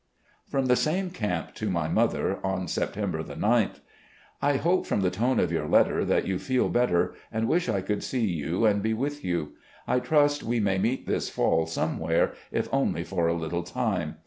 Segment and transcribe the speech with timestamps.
[0.47, 3.81] From the same camp, to my mother, on September 9th:"...
[4.41, 7.81] I hope from the tone of your letter that you feel better, and wish I
[7.81, 9.51] could see you and be with you.
[9.85, 14.15] I trust we may meet this fall somewhere, if only for a little time.